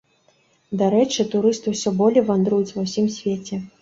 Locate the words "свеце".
3.19-3.61